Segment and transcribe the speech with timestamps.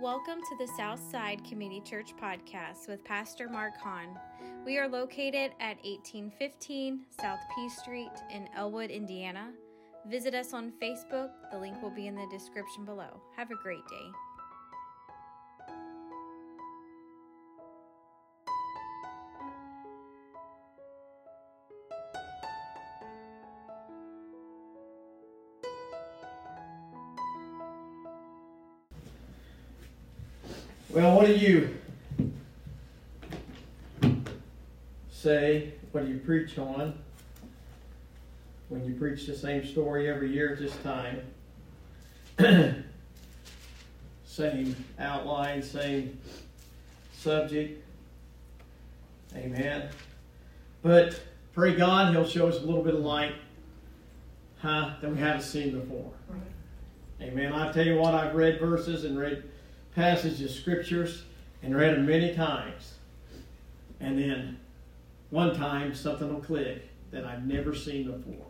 [0.00, 4.16] Welcome to the Southside Community Church podcast with Pastor Mark Hahn.
[4.64, 9.50] We are located at 1815 South P Street in Elwood, Indiana.
[10.06, 11.30] Visit us on Facebook.
[11.50, 13.20] The link will be in the description below.
[13.36, 14.27] Have a great day.
[31.28, 31.74] Do you
[35.10, 35.74] say?
[35.92, 36.98] What do you preach on
[38.70, 41.20] when you preach the same story every year at this time?
[44.24, 46.18] same outline, same
[47.12, 47.84] subject.
[49.36, 49.90] Amen.
[50.82, 51.20] But
[51.52, 53.34] pray God, He'll show us a little bit of light,
[54.60, 56.10] huh, that we haven't seen before.
[57.20, 57.52] Amen.
[57.52, 59.47] I tell you what, I've read verses and read
[59.98, 61.24] passages of scriptures
[61.60, 62.94] and read them many times.
[63.98, 64.56] And then
[65.30, 68.46] one time something will click that I've never seen before.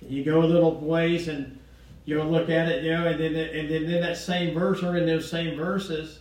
[0.00, 1.58] And you go a little ways and
[2.04, 5.04] you'll look at it, you know, and then and then that same verse or in
[5.04, 6.20] those same verses,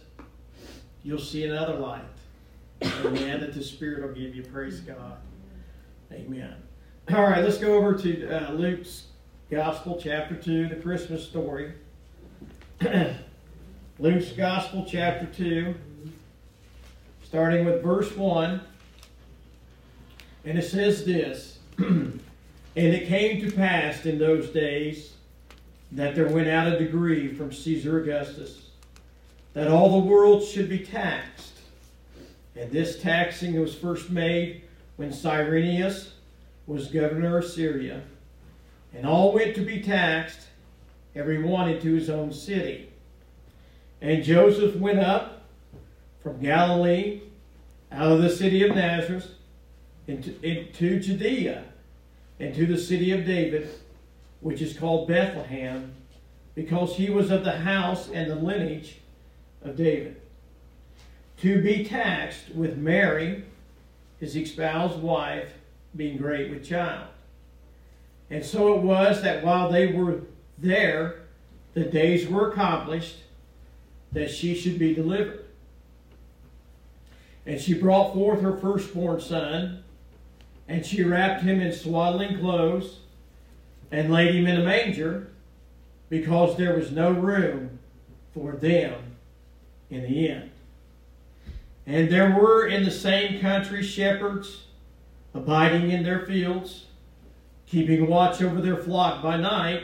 [1.04, 2.02] you'll see another light.
[2.82, 3.40] Amen.
[3.40, 4.42] That the Spirit will give you.
[4.42, 5.18] Praise God.
[6.12, 6.56] Amen.
[7.14, 9.04] All right, let's go over to uh, Luke's
[9.52, 11.74] Gospel, chapter 2, the Christmas story.
[14.00, 15.74] Luke's Gospel, chapter 2,
[17.24, 18.62] starting with verse 1.
[20.46, 22.22] And it says this And
[22.76, 25.14] it came to pass in those days
[25.94, 28.70] that there went out a decree from Caesar Augustus
[29.56, 31.54] that all the world should be taxed.
[32.56, 34.62] And this taxing was first made
[34.98, 36.12] when Cyrenius
[36.68, 38.04] was governor of Syria.
[38.94, 40.42] And all went to be taxed,
[41.16, 42.92] every one into his own city.
[44.02, 45.44] And Joseph went up
[46.20, 47.22] from Galilee
[47.92, 49.32] out of the city of Nazareth
[50.08, 51.64] into, into Judea,
[52.40, 53.70] into the city of David,
[54.42, 55.94] which is called Bethlehem,
[56.54, 58.98] because he was of the house and the lineage
[59.64, 60.22] of David,
[61.38, 63.44] to be taxed with Mary,
[64.20, 65.54] his espoused wife,
[65.96, 67.08] being great with child.
[68.30, 70.22] And so it was that while they were
[70.58, 71.22] there,
[71.74, 73.18] the days were accomplished
[74.12, 75.46] that she should be delivered.
[77.46, 79.84] And she brought forth her firstborn son,
[80.68, 83.00] and she wrapped him in swaddling clothes,
[83.92, 85.30] and laid him in a manger,
[86.10, 87.80] because there was no room
[88.34, 89.16] for them
[89.90, 90.52] in the inn.
[91.86, 94.66] And there were in the same country shepherds
[95.34, 96.88] abiding in their fields,
[97.66, 99.84] keeping watch over their flock by night.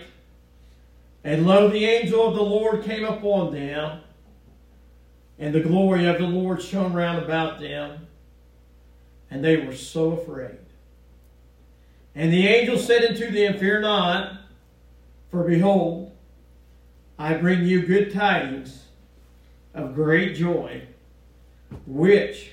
[1.24, 4.02] And lo, the angel of the Lord came upon them
[5.40, 8.08] and the glory of the Lord shone round about them,
[9.30, 10.58] and they were so afraid.
[12.16, 14.40] And the angel said unto them, Fear not,
[15.32, 16.12] for behold,
[17.18, 18.84] I bring you good tidings
[19.74, 20.84] of great joy,
[21.88, 22.52] which,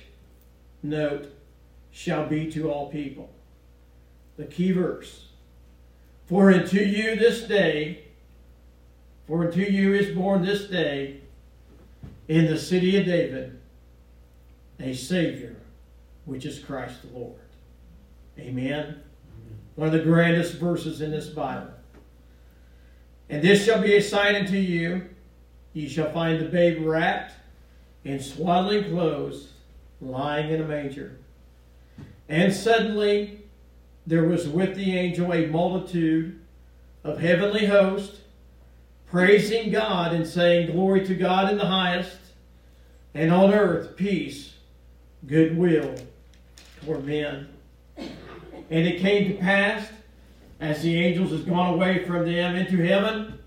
[0.81, 1.31] note,
[1.91, 3.29] shall be to all people.
[4.37, 5.27] The key verse.
[6.25, 8.05] For unto you this day,
[9.27, 11.20] for unto you is born this day
[12.31, 13.59] in the city of David
[14.79, 15.57] a Savior,
[16.23, 17.35] which is Christ the Lord.
[18.39, 19.01] Amen.
[19.75, 21.73] One of the grandest verses in this Bible.
[23.29, 25.09] And this shall be a sign unto you.
[25.73, 27.33] Ye shall find the babe wrapped
[28.05, 29.49] in swaddling clothes,
[29.99, 31.17] lying in a manger.
[32.29, 33.41] And suddenly
[34.07, 36.39] there was with the angel a multitude
[37.03, 38.21] of heavenly hosts,
[39.07, 42.20] praising God and saying, Glory to God in the highest,
[43.13, 44.53] and on earth peace,
[45.27, 45.95] goodwill
[46.83, 47.47] toward men.
[47.97, 49.89] And it came to pass,
[50.59, 53.39] as the angels had gone away from them into heaven,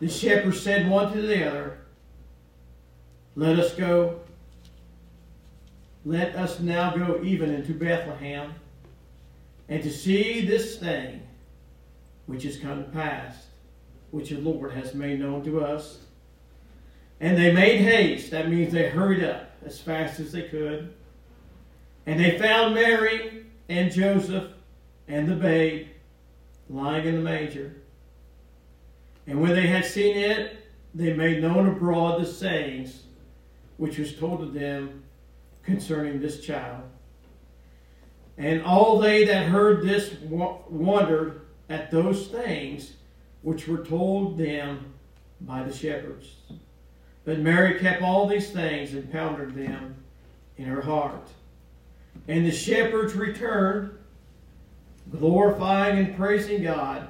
[0.00, 1.78] the shepherds said one to the other,
[3.36, 4.20] Let us go.
[6.04, 8.54] Let us now go even into Bethlehem,
[9.68, 11.22] and to see this thing
[12.26, 13.46] which is come to pass,
[14.10, 15.98] which the Lord has made known to us.
[17.22, 18.32] And they made haste.
[18.32, 20.92] That means they hurried up as fast as they could.
[22.04, 24.50] And they found Mary and Joseph
[25.06, 25.86] and the babe
[26.68, 27.76] lying in the manger.
[29.28, 30.66] And when they had seen it,
[30.96, 33.04] they made known abroad the sayings
[33.76, 35.04] which was told to them
[35.62, 36.82] concerning this child.
[38.36, 42.94] And all they that heard this wondered at those things
[43.42, 44.92] which were told them
[45.40, 46.34] by the shepherds.
[47.24, 49.94] But Mary kept all these things and pondered them
[50.56, 51.28] in her heart.
[52.28, 53.96] And the shepherds returned,
[55.10, 57.08] glorifying and praising God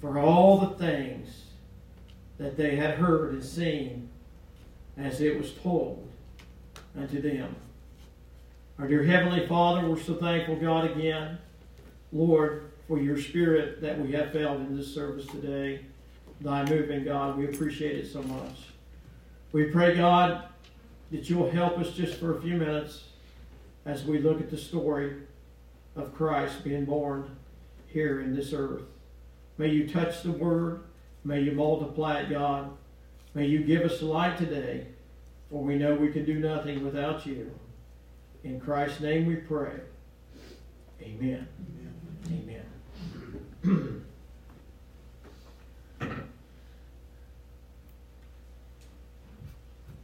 [0.00, 1.44] for all the things
[2.38, 4.08] that they had heard and seen
[4.96, 6.08] as it was told
[6.96, 7.54] unto them.
[8.78, 11.38] Our dear Heavenly Father, we're so thankful, God, again,
[12.12, 15.80] Lord, for your spirit that we have felt in this service today.
[16.40, 18.68] Thy moving, God, we appreciate it so much.
[19.52, 20.44] We pray, God,
[21.10, 23.04] that you'll help us just for a few minutes
[23.86, 25.14] as we look at the story
[25.96, 27.36] of Christ being born
[27.86, 28.82] here in this earth.
[29.56, 30.82] May you touch the word.
[31.24, 32.70] May you multiply it, God.
[33.34, 34.86] May you give us light today,
[35.50, 37.50] for we know we can do nothing without you.
[38.44, 39.80] In Christ's name we pray.
[41.02, 41.48] Amen.
[42.30, 42.64] Amen.
[43.64, 44.04] Amen.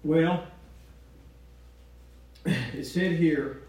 [0.04, 0.46] well,
[2.44, 3.62] it said here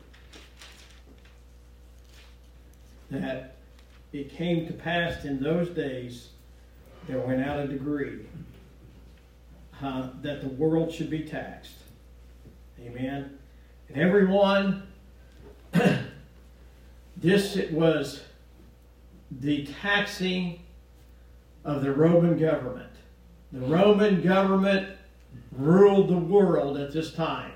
[3.10, 3.56] that
[4.12, 6.30] it came to pass in those days
[7.08, 8.26] there went out a decree
[9.82, 11.76] uh, that the world should be taxed.
[12.82, 13.38] Amen.
[13.90, 14.88] And everyone,
[17.18, 18.22] this it was
[19.32, 20.60] the taxing
[21.64, 22.90] of the Roman government.
[23.52, 24.95] The Roman government
[25.58, 27.52] ruled the world at this time,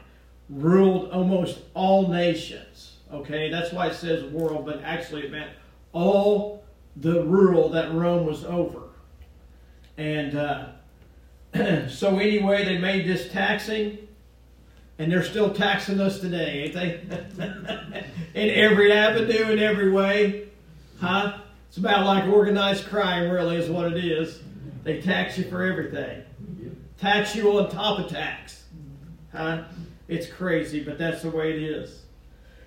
[0.49, 2.97] ruled almost all nations.
[3.11, 5.51] Okay, that's why it says world, but actually it meant
[5.93, 6.63] all
[6.95, 8.89] the rule that Rome was over.
[9.97, 10.67] And uh,
[11.89, 13.97] so, anyway, they made this taxing,
[14.97, 18.03] and they're still taxing us today, ain't they?
[18.35, 20.47] in every avenue, in every way.
[20.99, 21.39] Huh?
[21.67, 24.41] It's about like organized crime, really, is what it is.
[24.83, 26.23] They tax you for everything,
[26.99, 28.63] tax you on top of tax.
[29.31, 29.63] Huh?
[30.07, 32.03] It's crazy, but that's the way it is.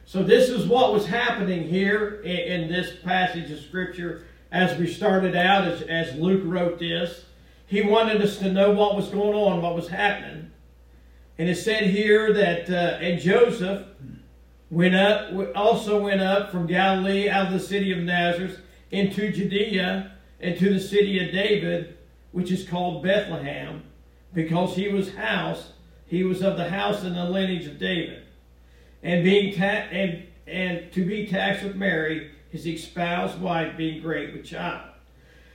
[0.05, 4.87] So, this is what was happening here in, in this passage of Scripture as we
[4.87, 7.25] started out, as, as Luke wrote this.
[7.67, 10.51] He wanted us to know what was going on, what was happening.
[11.39, 13.87] And it said here that, uh, and Joseph
[14.71, 20.13] went up, also went up from Galilee out of the city of Nazareth into Judea,
[20.41, 21.97] into the city of David,
[22.33, 23.83] which is called Bethlehem,
[24.35, 25.73] because he was house,
[26.07, 28.23] he was of the house and the lineage of David.
[29.03, 34.33] And being ta- and and to be taxed with Mary, his espoused wife, being great
[34.33, 34.91] with child.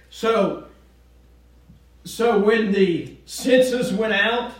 [0.09, 0.65] So,
[2.03, 4.53] so when the census went out,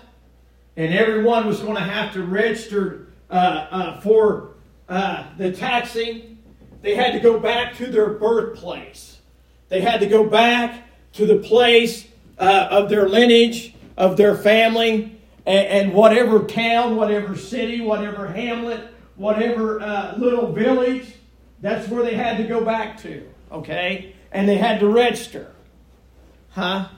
[0.76, 4.52] and everyone was going to have to register uh, uh, for
[4.88, 6.38] uh, the taxing,
[6.82, 9.20] they had to go back to their birthplace.
[9.70, 15.20] They had to go back to the place uh, of their lineage, of their family,
[15.46, 21.16] and, and, whatever town, whatever city, whatever hamlet, whatever uh, little village,
[21.62, 24.14] that's where they had to go back to, okay?
[24.32, 25.54] And they had to register.
[26.50, 26.90] Huh?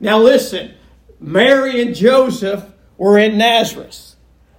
[0.00, 0.74] Now listen,
[1.20, 2.64] Mary and Joseph
[2.96, 4.14] were in Nazareth.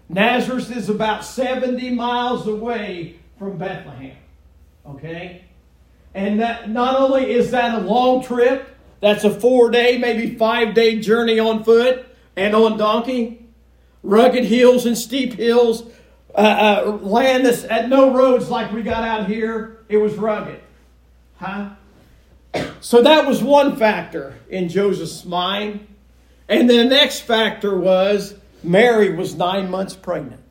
[0.10, 4.18] Nazareth is about 70 miles away from Bethlehem.
[4.86, 5.46] Okay?
[6.14, 8.68] And that not only is that a long trip,
[9.02, 12.06] that's a four day, maybe five day journey on foot
[12.36, 13.48] and on donkey.
[14.02, 15.84] Rugged hills and steep hills,
[16.34, 19.84] uh, uh, land that's at no roads like we got out here.
[19.90, 20.62] It was rugged.
[21.38, 21.72] Huh?
[22.82, 25.86] So that was one factor in Joseph's mind.
[26.48, 30.42] And the next factor was Mary was nine months pregnant.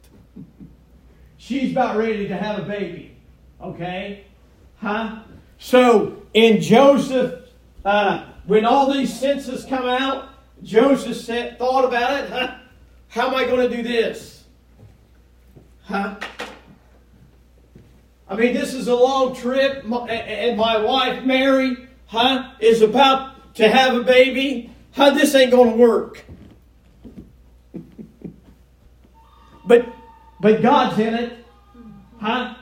[1.39, 3.17] She's about ready to have a baby.
[3.61, 4.27] Okay?
[4.77, 5.23] Huh?
[5.59, 7.49] So in Joseph,
[7.85, 10.31] uh, when all these census come out,
[10.63, 12.31] Joseph said, thought about it.
[12.31, 12.57] Huh?
[13.09, 14.43] How am I going to do this?
[15.83, 16.17] Huh?
[18.27, 23.69] I mean, this is a long trip, and my wife, Mary, huh, is about to
[23.69, 24.75] have a baby.
[24.93, 26.25] Huh, this ain't going to work.
[29.67, 29.87] but,
[30.41, 31.45] but God's in it.
[32.19, 32.55] Huh?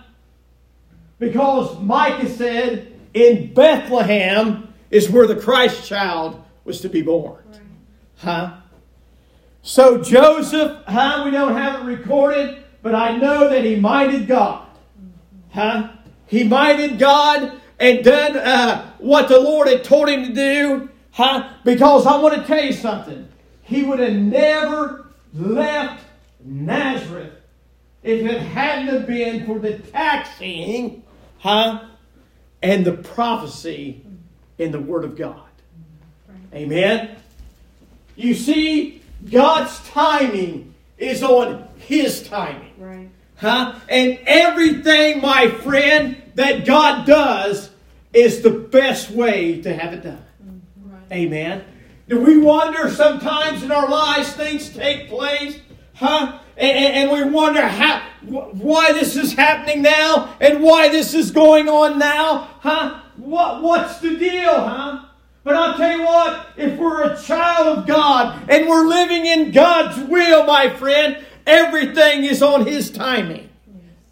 [1.21, 7.43] Because Micah said, in Bethlehem is where the Christ child was to be born.
[8.19, 8.57] Huh?
[9.63, 14.67] So Joseph, huh, we don't have it recorded, but I know that he minded God.
[15.51, 15.91] Huh?
[16.27, 20.91] He minded God and done uh, what the Lord had told him to do.
[21.11, 21.53] Huh?
[21.65, 23.29] Because I want to tell you something.
[23.63, 26.05] He would have never left
[26.45, 27.33] Nazareth
[28.03, 31.03] if it hadn't have been for the taxing,
[31.39, 31.87] huh?
[32.63, 34.06] And the prophecy
[34.59, 35.43] in the Word of God.
[36.55, 37.17] Amen.
[38.15, 42.73] You see, God's timing is on His timing.
[42.79, 43.09] Right.
[43.37, 43.75] Huh?
[43.89, 47.71] And everything, my friend, that God does
[48.13, 50.25] is the best way to have it done.
[50.43, 50.93] Mm-hmm.
[50.93, 51.13] Right.
[51.13, 51.65] Amen.
[52.09, 55.59] Do we wonder sometimes in our lives things take place?
[55.95, 56.39] Huh?
[56.57, 61.69] And, and we wonder how, why this is happening now and why this is going
[61.69, 62.49] on now?
[62.61, 63.03] Huh?
[63.17, 65.07] What, what's the deal, huh?
[65.45, 69.53] But I'll tell you what, if we're a child of God and we're living in
[69.53, 73.49] God's will, my friend, everything is on His timing.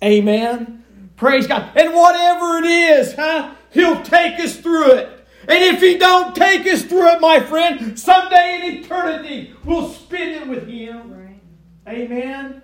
[0.03, 0.85] Amen.
[1.17, 1.77] Praise God.
[1.77, 3.53] And whatever it is, huh?
[3.71, 5.27] He'll take us through it.
[5.49, 10.31] And if He don't take us through it, my friend, someday in eternity, we'll spend
[10.31, 11.13] it with Him.
[11.13, 11.41] Right.
[11.89, 12.63] Amen.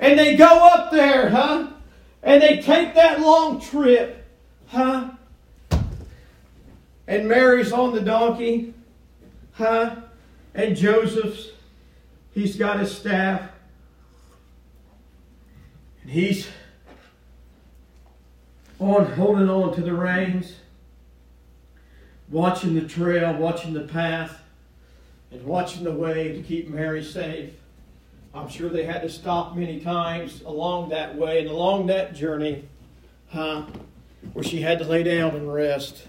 [0.00, 1.68] And they go up there, huh?
[2.22, 4.26] And they take that long trip,
[4.66, 5.10] huh?
[7.10, 8.72] And Mary's on the donkey,
[9.54, 9.96] huh?
[10.54, 11.48] And Joseph's,
[12.32, 13.50] he's got his staff.
[16.02, 16.46] And he's
[18.78, 20.54] on holding on to the reins,
[22.28, 24.40] watching the trail, watching the path,
[25.32, 27.50] and watching the way to keep Mary safe.
[28.32, 32.68] I'm sure they had to stop many times along that way and along that journey,
[33.30, 33.64] huh?
[34.32, 36.04] Where she had to lay down and rest.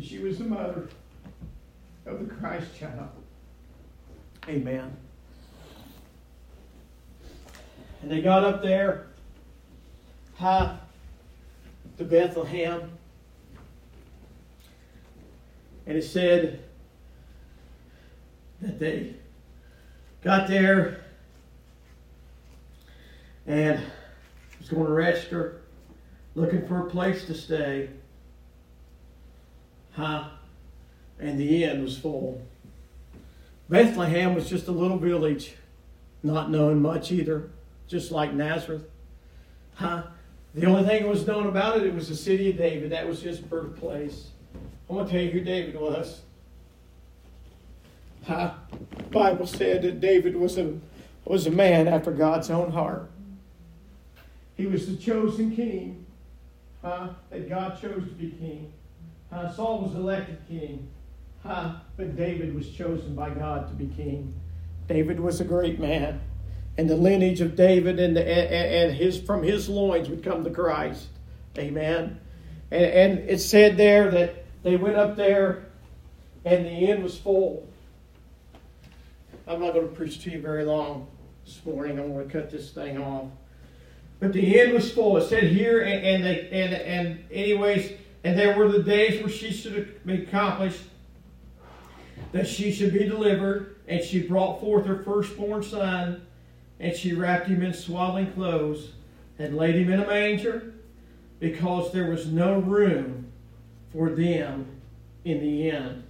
[0.00, 0.88] She was the mother
[2.06, 3.08] of the Christ child.
[4.48, 4.96] Amen.
[8.02, 9.06] And they got up there,
[10.34, 10.76] huh,
[11.96, 12.90] to Bethlehem.
[15.86, 16.62] And it said
[18.60, 19.14] that they
[20.22, 21.04] got there
[23.46, 23.80] and
[24.64, 25.60] was going to register,
[26.34, 27.90] looking for a place to stay.
[29.92, 30.28] Huh?
[31.20, 32.40] And the inn was full.
[33.68, 35.54] Bethlehem was just a little village,
[36.22, 37.50] not knowing much either,
[37.88, 38.84] just like Nazareth.
[39.74, 40.04] Huh?
[40.54, 42.90] The only thing that was known about it, it was the city of David.
[42.90, 44.28] That was his birthplace.
[44.88, 46.22] I want to tell you who David was.
[48.26, 48.54] Huh?
[49.10, 50.78] Bible said that David was a
[51.26, 53.10] was a man after God's own heart.
[54.56, 56.06] He was the chosen king,
[56.82, 57.08] huh?
[57.30, 58.72] That God chose to be king.
[59.32, 60.88] Uh, Saul was elected king,
[61.42, 61.76] huh?
[61.96, 64.32] But David was chosen by God to be king.
[64.86, 66.20] David was a great man,
[66.76, 70.44] and the lineage of David and, the, and, and his from his loins would come
[70.44, 71.08] the Christ.
[71.58, 72.20] Amen.
[72.70, 75.66] And, and it said there that they went up there,
[76.44, 77.68] and the inn was full.
[79.46, 81.06] I'm not going to preach to you very long
[81.44, 81.98] this morning.
[81.98, 83.26] I'm going to cut this thing off.
[84.24, 85.18] But the end was full.
[85.18, 87.92] It said here, and, and they and and anyways,
[88.24, 90.80] and there were the days where she should be accomplished,
[92.32, 96.26] that she should be delivered, and she brought forth her firstborn son,
[96.80, 98.92] and she wrapped him in swaddling clothes,
[99.38, 100.72] and laid him in a manger,
[101.38, 103.30] because there was no room
[103.92, 104.80] for them
[105.26, 106.02] in the inn.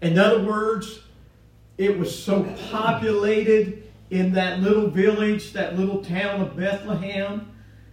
[0.00, 1.00] In other words,
[1.76, 3.81] it was so populated
[4.12, 7.50] in that little village, that little town of Bethlehem,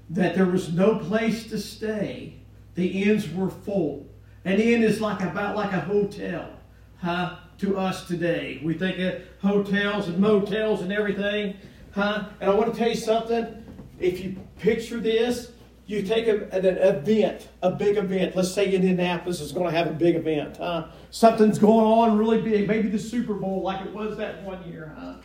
[0.10, 2.34] that there was no place to stay.
[2.76, 4.06] The inns were full.
[4.44, 6.50] An inn is like about like a hotel,
[6.98, 7.38] huh?
[7.60, 11.56] To us today, we think of hotels and motels and everything,
[11.92, 12.26] huh?
[12.42, 13.64] And I want to tell you something.
[13.98, 15.54] If you picture this,
[15.86, 18.36] you take a, an, event, a big event.
[18.36, 20.58] Let's say Indianapolis is going to have a big event.
[20.58, 20.88] Huh?
[21.12, 22.68] Something's going on really big.
[22.68, 24.96] Maybe the Super Bowl, like it was that one year.
[24.98, 25.16] Huh?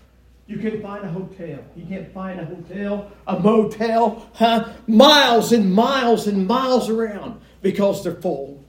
[0.47, 1.59] You can't find a hotel.
[1.75, 4.73] You can't find a hotel, a motel, huh?
[4.87, 8.63] Miles and miles and miles around because they're full.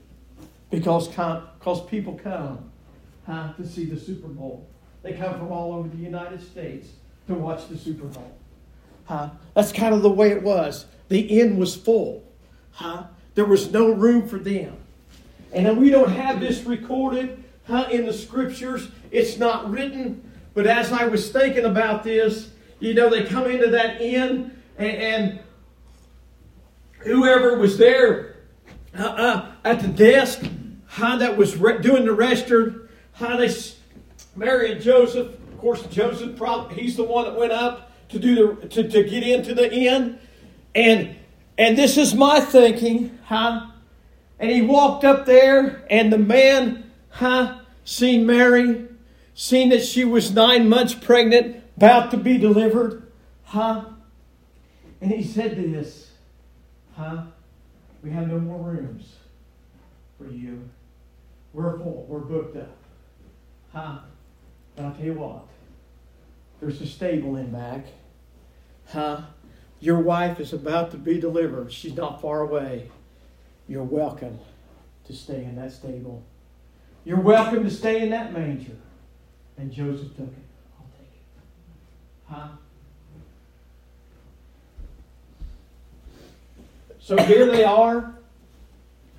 [0.70, 2.70] Because, because people come
[3.26, 4.66] huh, to see the Super Bowl.
[5.02, 6.88] They come from all over the United States
[7.28, 8.32] to watch the Super Bowl.
[9.04, 9.30] Huh?
[9.54, 10.86] That's kind of the way it was.
[11.08, 12.24] The inn was full.
[12.72, 13.04] Huh?
[13.34, 14.76] There was no room for them.
[15.52, 18.88] And we don't have this recorded huh, in the scriptures.
[19.10, 20.22] It's not written
[20.56, 22.48] but as I was thinking about this,
[22.80, 25.40] you know, they come into that inn and, and
[27.00, 28.36] whoever was there
[28.98, 30.40] uh, uh, at the desk,
[30.86, 33.54] how that was re- doing the register, how they,
[34.34, 38.56] Mary and Joseph, of course, Joseph, probably, he's the one that went up to do
[38.56, 40.18] the to, to get into the inn,
[40.74, 41.16] and
[41.58, 43.66] and this is my thinking, huh?
[44.38, 48.86] And he walked up there, and the man, huh, seen Mary,
[49.36, 53.12] seen that she was nine months pregnant, about to be delivered?
[53.44, 53.84] Huh?
[55.00, 56.10] And he said to this,
[56.96, 57.22] huh?
[58.02, 59.16] We have no more rooms
[60.18, 60.68] for you.
[61.52, 62.06] We're full.
[62.08, 62.76] We're booked up.
[63.72, 63.98] Huh?
[64.74, 65.44] But I'll tell you what.
[66.60, 67.84] There's a stable in back.
[68.88, 69.20] Huh?
[69.80, 71.70] Your wife is about to be delivered.
[71.70, 72.90] She's not far away.
[73.68, 74.38] You're welcome
[75.04, 76.24] to stay in that stable.
[77.04, 78.76] You're welcome to stay in that manger.
[79.58, 80.44] And Joseph took it.
[80.78, 82.28] I'll take it.
[82.28, 82.48] Huh?
[87.00, 88.14] So here they are.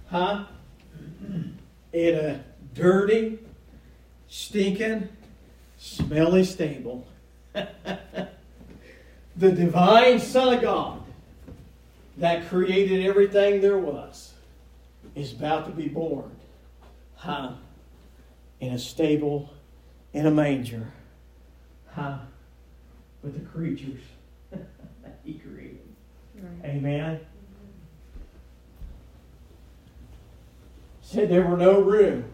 [0.10, 0.46] Huh?
[1.94, 3.40] In a dirty,
[4.28, 5.10] stinking,
[5.78, 7.08] smelly stable.
[7.54, 11.02] the divine Son of God
[12.18, 14.34] that created everything there was
[15.16, 16.30] is about to be born.
[17.16, 17.54] Huh?
[18.60, 19.50] In a stable,
[20.14, 20.92] in a manger.
[21.92, 22.20] Huh?
[23.24, 24.02] With the creatures
[25.24, 25.80] he created.
[26.36, 26.72] Right.
[26.72, 27.20] Amen.
[31.02, 32.26] Said there were no room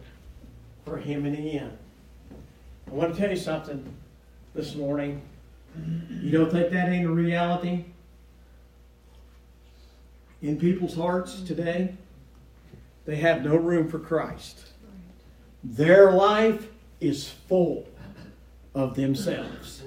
[0.86, 1.77] for him in the inn.
[2.88, 3.96] I want to tell you something
[4.53, 5.22] this morning.
[6.10, 7.86] You don't think that ain't a reality
[10.42, 11.96] in people's hearts today?
[13.06, 14.60] They have no room for Christ.
[15.63, 16.68] Their life
[17.04, 17.88] is full
[18.74, 19.84] of themselves.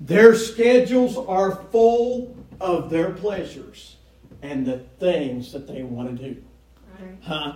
[0.00, 3.96] Their schedules are full of their pleasures
[4.42, 6.42] and the things that they want to do.
[7.20, 7.54] Huh?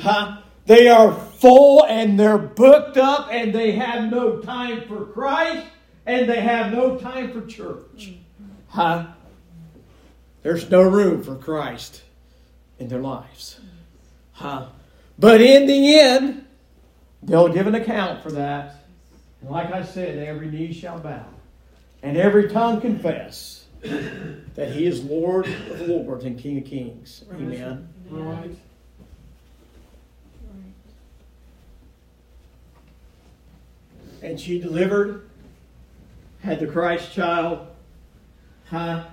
[0.00, 0.38] Huh?
[0.66, 5.66] They are full and they're booked up and they have no time for Christ
[6.06, 8.12] and they have no time for church.
[8.12, 8.48] Mm-hmm.
[8.68, 9.06] Huh?
[10.42, 12.02] There's no room for Christ
[12.78, 13.58] in their lives.
[13.58, 13.68] Mm-hmm.
[14.32, 14.66] Huh?
[15.18, 16.43] But in the end,
[17.24, 18.84] they'll give an account for that.
[19.40, 21.24] And like I said, every knee shall bow
[22.02, 27.24] and every tongue confess that He is Lord of lords and King of kings.
[27.32, 27.88] Amen.
[28.10, 28.56] Right.
[34.24, 35.28] and she delivered,
[36.40, 37.68] had the Christ child.
[38.66, 39.04] Huh?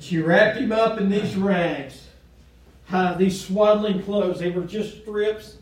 [0.00, 2.08] She wrapped him up in these rags,
[2.86, 3.14] huh?
[3.14, 4.38] these swaddling clothes.
[4.38, 5.56] They were just strips.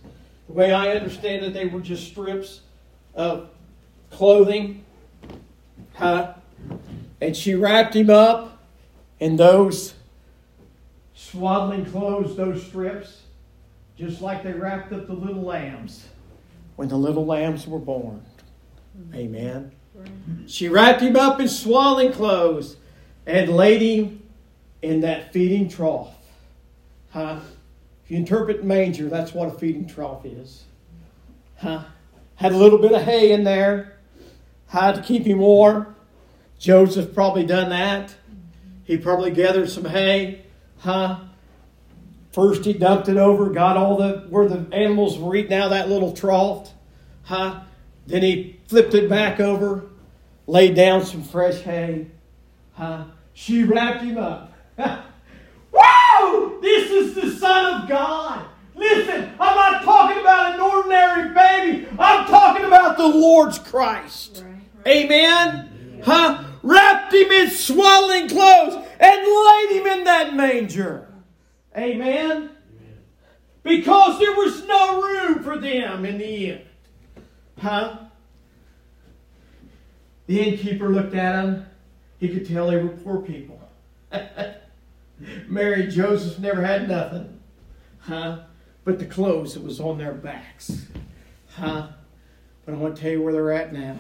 [0.50, 2.62] The way I understand it, they were just strips
[3.14, 3.50] of
[4.10, 4.84] clothing.
[5.94, 6.34] Huh?
[7.20, 8.58] And she wrapped him up
[9.20, 9.94] in those
[11.14, 13.22] swaddling clothes, those strips,
[13.96, 16.08] just like they wrapped up the little lambs
[16.74, 18.20] when the little lambs were born.
[19.14, 19.70] Amen.
[20.48, 22.76] She wrapped him up in swaddling clothes
[23.24, 24.24] and laid him
[24.82, 26.12] in that feeding trough.
[27.10, 27.38] Huh?
[28.10, 30.64] If you interpret manger, that's what a feeding trough is.
[31.58, 31.84] Huh?
[32.34, 33.98] Had a little bit of hay in there.
[34.66, 35.94] Had to keep him warm.
[36.58, 38.12] Joseph probably done that.
[38.82, 40.44] He probably gathered some hay.
[40.78, 41.20] Huh?
[42.32, 45.70] First he dumped it over, got all the where the animals were eating out of
[45.70, 46.68] that little trough.
[47.22, 47.60] Huh?
[48.08, 49.84] Then he flipped it back over,
[50.48, 52.08] laid down some fresh hay.
[52.72, 53.04] Huh?
[53.34, 54.52] She wrapped him up.
[55.72, 56.58] Wow!
[56.60, 57.09] This is the Son of
[57.90, 58.46] God.
[58.76, 61.88] Listen, I'm not talking about an ordinary baby.
[61.98, 64.42] I'm talking about the Lord's Christ.
[64.44, 64.54] Right,
[64.86, 64.86] right.
[64.86, 65.96] Amen?
[65.98, 66.04] Yeah.
[66.04, 66.44] Huh?
[66.62, 71.08] Wrapped him in swaddling clothes and laid him in that manger.
[71.76, 72.00] Amen?
[72.06, 72.50] Amen?
[73.64, 76.62] Because there was no room for them in the inn.
[77.58, 77.98] Huh?
[80.28, 81.66] The innkeeper looked at them.
[82.18, 83.60] He could tell they were poor people.
[85.48, 87.39] Mary Joseph never had nothing.
[88.00, 88.40] Huh?
[88.84, 90.86] But the clothes that was on their backs.
[91.48, 91.88] Huh?
[92.64, 93.96] But I want to tell you where they're at now.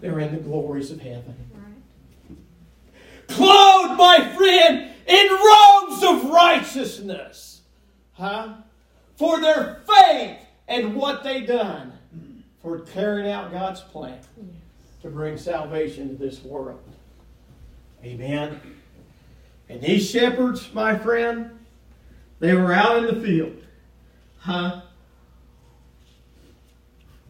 [0.00, 1.34] They're in the glories of heaven.
[3.28, 7.62] Clothed, my friend, in robes of righteousness.
[8.12, 8.54] Huh?
[9.16, 11.92] For their faith and what they done
[12.62, 14.18] for carrying out God's plan
[15.02, 16.80] to bring salvation to this world.
[18.02, 18.60] Amen.
[19.68, 21.53] And these shepherds, my friend,
[22.44, 23.56] they were out in the field.
[24.38, 24.82] Huh?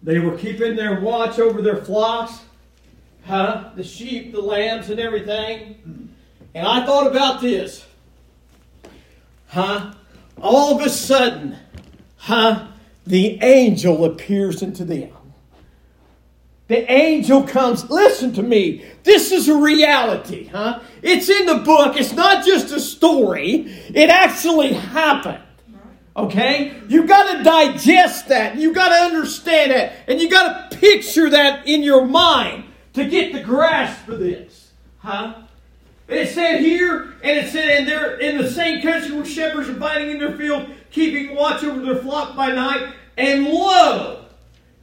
[0.02, 2.40] They were keeping their watch over their flocks,
[3.24, 3.70] huh?
[3.76, 6.10] The sheep, the lambs, and everything.
[6.52, 7.86] And I thought about this.
[9.46, 9.94] Huh?
[10.42, 11.58] All of a sudden,
[12.16, 12.66] huh?
[13.06, 15.12] The angel appears into them.
[16.66, 17.90] The angel comes.
[17.90, 18.84] Listen to me.
[19.02, 20.80] This is a reality, huh?
[21.02, 21.96] It's in the book.
[21.96, 23.66] It's not just a story.
[23.94, 25.42] It actually happened.
[26.16, 26.74] Okay?
[26.88, 28.56] You got to digest that.
[28.56, 29.92] You got to understand it.
[30.08, 34.70] And you got to picture that in your mind to get the grasp of this.
[34.98, 35.34] Huh?
[36.06, 39.72] It said here, and it said, and they're in the same country where shepherds are
[39.72, 42.94] abiding in their field, keeping watch over their flock by night.
[43.16, 44.23] And lo,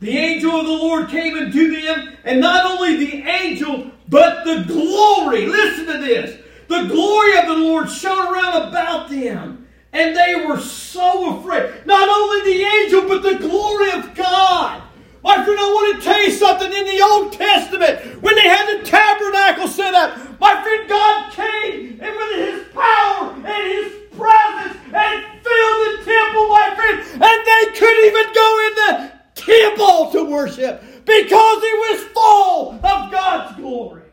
[0.01, 4.63] the angel of the Lord came unto them, and not only the angel, but the
[4.67, 5.45] glory.
[5.45, 6.41] Listen to this.
[6.67, 9.67] The glory of the Lord shone around about them.
[9.93, 11.85] And they were so afraid.
[11.85, 14.81] Not only the angel, but the glory of God.
[15.23, 16.73] My friend, I want to tell you something.
[16.73, 21.99] In the Old Testament, when they had the tabernacle set up, my friend, God came
[22.01, 27.77] and with His power and His presence and filled the temple, my friend, and they
[27.77, 34.03] couldn't even go in the temple to worship because it was full of God's glory.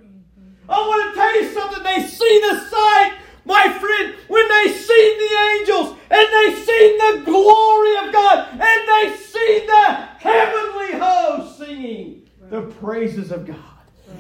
[0.69, 1.83] I want to tell you something.
[1.83, 3.13] They see the sight,
[3.45, 8.61] my friend, when they see the angels and they see the glory of God and
[8.61, 13.57] they see the heavenly host singing the praises of God.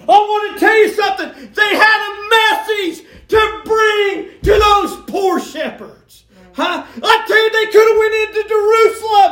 [0.08, 1.52] I want to tell you something.
[1.52, 6.24] They had a message to bring to those poor shepherds.
[6.54, 6.84] Huh?
[7.02, 9.27] I tell you, they could have went into Jerusalem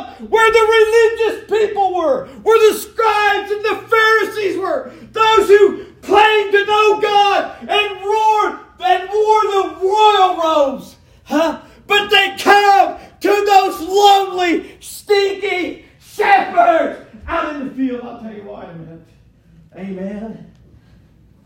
[0.47, 6.51] where the religious people were, where the scribes and the Pharisees were, those who claimed
[6.51, 10.95] to know God and roared and wore the royal robes.
[11.23, 11.61] Huh?
[11.85, 18.01] But they come to those lonely, stinky shepherds out in the field.
[18.03, 19.07] I'll tell you why in a minute.
[19.75, 20.53] Amen.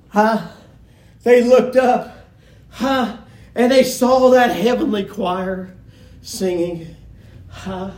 [0.09, 0.47] Huh?
[1.23, 2.27] They looked up,
[2.69, 3.17] huh?
[3.55, 5.75] And they saw that heavenly choir
[6.21, 6.95] singing,
[7.49, 7.91] huh?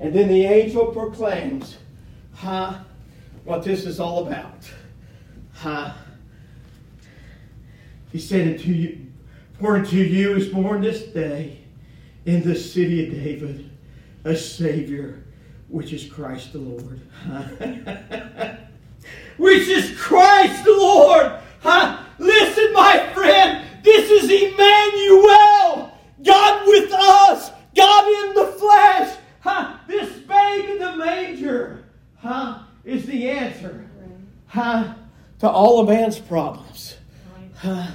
[0.00, 1.76] And then the angel proclaims,
[2.34, 2.78] huh?
[3.44, 4.70] What this is all about,
[5.52, 5.92] huh?
[8.10, 9.06] He said, "Unto you,
[9.58, 11.58] for unto you is born this day
[12.24, 13.70] in the city of David
[14.24, 15.22] a Savior,
[15.68, 17.00] which is Christ the Lord."
[19.36, 21.32] which is Christ the Lord.
[21.60, 21.98] Huh?
[22.18, 29.16] Listen, my friend, this is Emmanuel, God with us, God in the flesh.
[29.40, 29.76] Huh?
[29.86, 31.84] This babe in the manger,
[32.18, 33.84] huh, is the answer,
[34.46, 34.94] huh,
[35.40, 36.96] to all of man's problems.
[37.56, 37.86] Huh?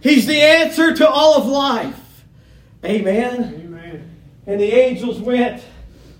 [0.00, 2.24] He's the answer to all of life.
[2.84, 3.54] Amen.
[3.64, 4.16] Amen.
[4.46, 5.62] And the angels went,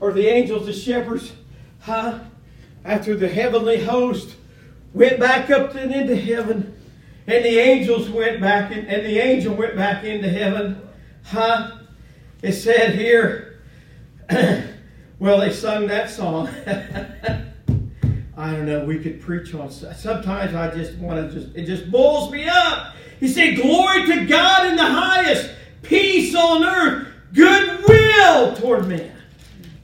[0.01, 1.33] or the angels, the shepherds,
[1.81, 2.21] huh?
[2.85, 4.37] After the heavenly host
[4.95, 6.77] went back up and into heaven,
[7.27, 10.81] and the angels went back, in, and the angel went back into heaven,
[11.25, 11.79] huh?
[12.42, 13.61] It said here,
[15.23, 16.49] well, they sung that song.
[18.37, 18.85] I don't know.
[18.85, 19.71] We could preach on.
[19.71, 21.57] Sometimes I just want to just.
[21.57, 22.97] It just boils me up.
[23.21, 25.49] He said, "Glory to God in the highest,
[25.83, 29.13] peace on earth, goodwill toward men."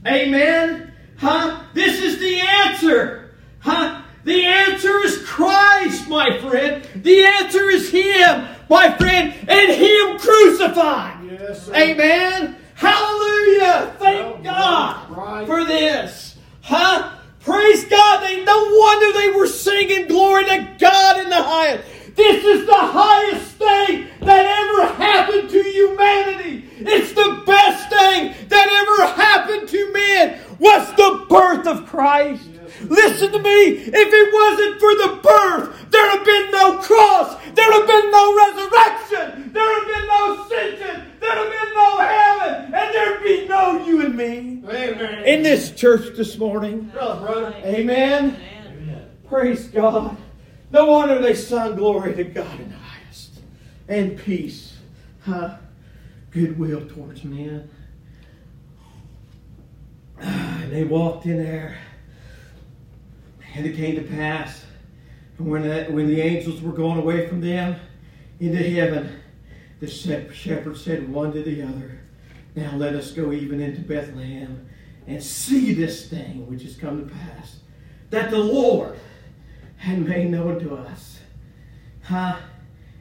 [0.05, 0.93] Amen.
[1.19, 1.63] Huh?
[1.73, 3.31] This is the answer.
[3.61, 4.03] Huh?
[4.25, 6.85] The answer is Christ, my friend.
[6.97, 11.31] The answer is Him, my friend, and Him crucified.
[11.31, 11.77] Yes, sir.
[11.77, 12.57] Amen.
[12.79, 13.97] Hallelujah.
[13.99, 16.37] Thank oh, Well, God for this.
[16.61, 17.13] Huh?
[17.41, 18.21] Praise God.
[18.23, 21.89] They no wonder they were singing glory to God in the highest.
[22.15, 26.69] This is the highest thing that ever happened to humanity.
[26.79, 32.49] It's the best thing that ever happened to men was the birth of Christ.
[32.83, 33.65] Listen to me.
[33.91, 37.35] If it wasn't for the birth, there'd have been no cross.
[37.55, 39.53] There'd have been no resurrection.
[39.53, 41.13] There'd have been no ascension.
[41.21, 42.75] There'd have been no heaven.
[42.75, 45.25] And there'd be no you and me Amen.
[45.25, 46.85] in this church this morning.
[46.95, 47.55] brother, brother.
[47.65, 48.37] Amen.
[49.29, 50.17] Praise God.
[50.71, 53.41] No wonder they sung glory to God in the highest.
[53.89, 54.77] And peace.
[55.25, 55.57] Huh?
[56.31, 57.69] Goodwill towards men.
[60.21, 61.79] And they walked in there.
[63.55, 64.65] And it came to pass.
[65.39, 67.77] And when, that, when the angels were going away from them
[68.41, 69.21] into heaven,
[69.81, 72.01] the shep- shepherds said one to the other,
[72.55, 74.69] Now let us go even into Bethlehem
[75.07, 77.61] and see this thing which has come to pass,
[78.11, 78.99] that the Lord
[79.77, 81.21] had made known to us.
[82.03, 82.37] Huh?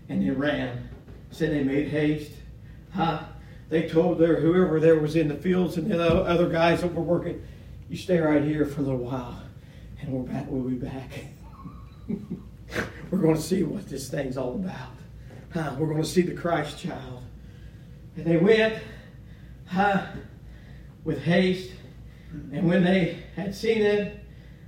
[0.09, 0.89] And they ran.
[1.31, 2.31] Said they made haste.
[2.93, 3.23] Huh?
[3.69, 7.01] They told their whoever there was in the fields and the other guys that were
[7.01, 7.43] working,
[7.89, 9.41] you stay right here for a little while,
[9.99, 10.45] and we're back.
[10.47, 11.11] We'll be back.
[13.11, 14.91] we're going to see what this thing's all about.
[15.53, 15.75] Huh?
[15.77, 17.23] We're going to see the Christ child.
[18.15, 18.81] And they went,
[19.67, 20.07] huh,
[21.03, 21.71] with haste.
[22.51, 24.19] And when they had seen it,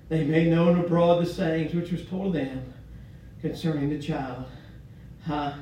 [0.07, 2.73] they made known abroad the sayings which was told them
[3.41, 4.45] concerning the child.
[5.25, 5.53] Huh?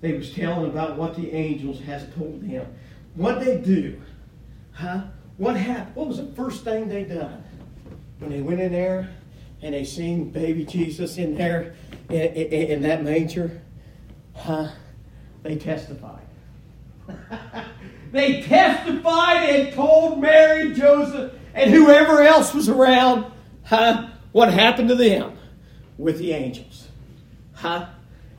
[0.00, 2.66] They was telling about what the angels has told them.
[3.14, 4.00] What they do.
[4.72, 5.04] Huh?
[5.36, 5.96] What happened?
[5.96, 7.41] What was the first thing they done?
[8.22, 9.12] When they went in there
[9.62, 11.74] and they seen baby Jesus in there
[12.08, 13.60] in, in, in that manger,
[14.36, 14.68] huh?
[15.42, 16.22] They testified.
[18.12, 23.26] they testified and told Mary, Joseph, and whoever else was around,
[23.64, 24.08] huh?
[24.30, 25.36] What happened to them
[25.98, 26.86] with the angels?
[27.54, 27.88] Huh?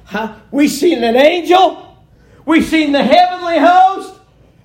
[0.05, 0.39] Huh?
[0.49, 1.97] We seen an angel.
[2.45, 4.17] We seen the heavenly host.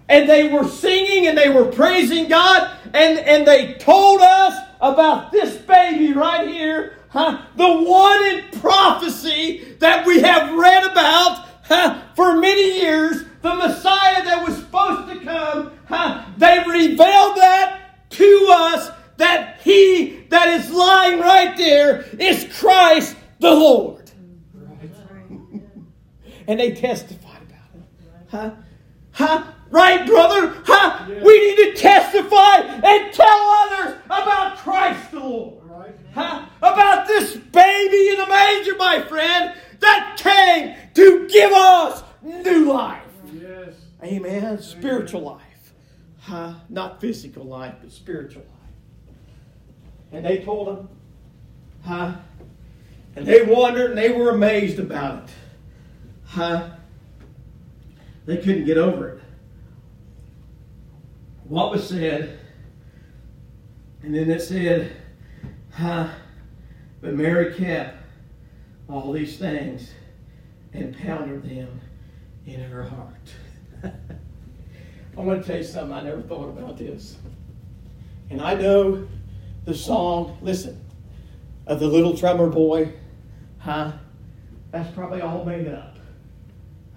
[0.08, 2.70] And they were singing and they were praising God.
[2.94, 6.96] And, and they told us about this baby right here.
[7.10, 7.42] Huh?
[7.56, 12.02] The one in prophecy that we have read about huh?
[12.14, 13.24] for many years.
[13.42, 15.72] The Messiah that was supposed to come.
[15.86, 16.24] Huh?
[16.36, 23.50] They revealed that to us that he that is lying right there is Christ the
[23.50, 24.10] Lord
[26.46, 27.82] and they testified about it.
[28.28, 28.50] Huh?
[29.12, 29.44] Huh?
[29.70, 30.54] Right, brother?
[30.64, 31.06] Huh?
[31.08, 31.22] Yeah.
[31.22, 35.62] We need to testify and tell others about Christ the Lord.
[35.64, 35.94] Right.
[36.14, 36.46] Huh?
[36.58, 43.02] About this baby in the manger, my friend, that came to give us new life.
[43.32, 43.74] Yes.
[44.02, 44.60] Amen.
[44.60, 45.74] Spiritual life.
[46.20, 46.54] Huh?
[46.68, 49.14] Not physical life, but spiritual life.
[50.12, 50.88] And they told him,
[51.84, 52.14] huh?
[53.16, 55.30] And they wondered and they were amazed about it.
[56.24, 56.70] Huh?
[58.26, 59.22] They couldn't get over it.
[61.48, 62.38] What was said,
[64.02, 64.92] and then it said,
[65.72, 66.10] huh?
[67.00, 67.96] But Mary kept
[68.86, 69.92] all these things
[70.74, 71.80] and pounded them
[72.46, 73.32] in her heart.
[75.16, 75.92] I want to tell you something.
[75.96, 77.16] I never thought about this.
[78.28, 79.08] And I know
[79.64, 80.84] the song, listen,
[81.66, 82.92] of the little drummer boy,
[83.58, 83.92] huh?
[84.70, 85.96] That's probably all made up.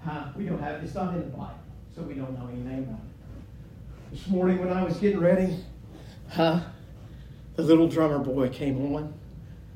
[0.04, 0.26] Huh?
[0.36, 1.58] We don't have, it's not in the Bible,
[1.94, 3.11] so we don't know anything about it.
[4.12, 5.56] This morning when I was getting ready,
[6.28, 6.60] huh?
[7.56, 9.14] The little drummer boy came on,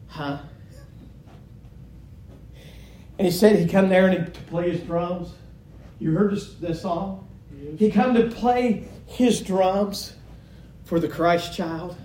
[0.09, 0.40] huh?
[3.18, 5.33] And he said he come there and he, to play his drums.
[5.99, 7.27] You heard this, this song?
[7.59, 7.79] Yes.
[7.79, 10.12] He come to play his drums
[10.85, 11.96] for the Christ child.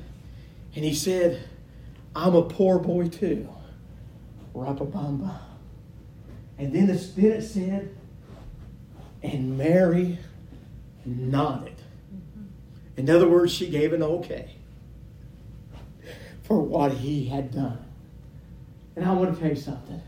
[0.73, 1.43] And he said,
[2.15, 3.49] I'm a poor boy too.
[4.55, 5.37] Rapabamba.
[6.57, 7.93] And then, the, then it said,
[9.21, 10.17] and Mary
[11.05, 11.70] nodded.
[12.97, 14.55] In other words, she gave an okay
[16.43, 17.83] for what he had done.
[18.95, 20.01] And I want to tell you something.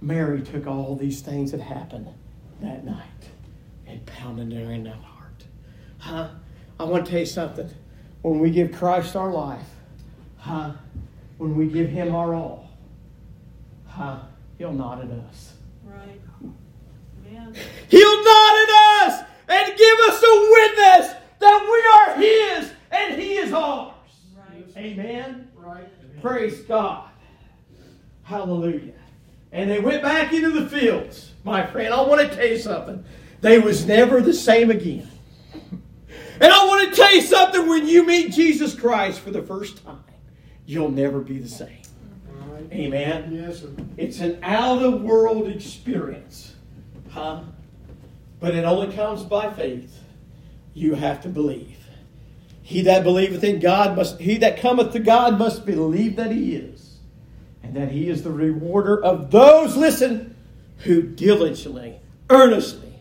[0.00, 2.08] Mary took all these things that happened
[2.60, 3.04] that night
[3.86, 5.44] and pounded them in that heart.
[5.98, 6.28] Huh?
[6.78, 7.68] I want to tell you something.
[8.22, 9.68] When we give Christ our life,
[10.38, 10.72] huh?
[11.36, 12.70] When we give him our all,
[13.86, 14.20] huh?
[14.56, 15.54] He'll nod at us.
[15.84, 16.20] Right.
[17.88, 23.36] He'll nod at us and give us a witness that we are His and He
[23.36, 23.94] is ours.
[24.36, 24.66] Right.
[24.76, 25.50] Amen.
[25.56, 25.88] Right.
[26.20, 27.08] Praise God.
[28.22, 28.94] Hallelujah.
[29.52, 31.32] And they went back into the fields.
[31.44, 33.04] My friend, I want to tell you something.
[33.40, 35.08] They was never the same again.
[36.40, 39.84] And I want to tell you something when you meet Jesus Christ for the first
[39.84, 40.02] time,
[40.66, 41.78] you'll never be the same.
[42.28, 42.72] Right.
[42.72, 43.32] Amen.
[43.32, 43.68] Yes, sir.
[43.96, 46.56] It's an out of world experience.
[47.10, 47.42] Huh?
[48.40, 49.96] But it only comes by faith.
[50.74, 51.78] You have to believe.
[52.62, 56.56] He that believeth in God must, he that cometh to God must believe that he
[56.56, 56.96] is,
[57.62, 60.34] and that he is the rewarder of those, listen,
[60.78, 62.94] who diligently, earnestly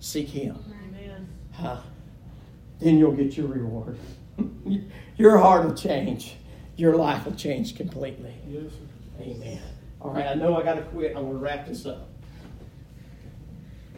[0.00, 0.58] seek him.
[0.88, 1.28] Amen.
[1.52, 1.78] Huh?
[2.80, 3.98] Then you'll get your reward.
[5.16, 6.34] your heart will change.
[6.76, 8.34] Your life will change completely.
[8.48, 9.22] Yes, sir.
[9.22, 9.62] Amen.
[10.00, 11.16] All right, I know I got to quit.
[11.16, 12.08] I'm going to wrap this up.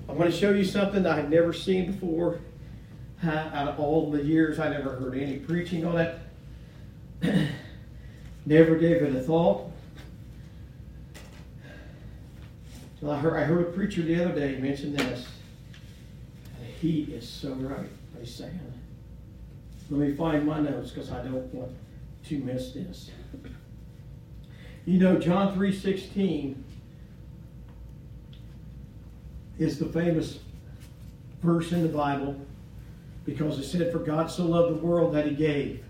[0.08, 2.40] I'm going to show you something that I've never seen before.
[3.26, 6.18] Out of all the years, I never heard any preaching on it.
[8.46, 9.70] never gave it a thought.
[13.00, 15.26] Well, I heard, I heard a preacher the other day mention this.
[16.80, 18.60] He is so right by saying,
[19.90, 21.72] let me find my notes because I don't want
[22.26, 23.10] to miss this.
[24.84, 26.54] You know, John 3.16
[29.58, 30.38] is the famous
[31.42, 32.45] verse in the Bible
[33.26, 35.84] because it said, For God so loved the world that he gave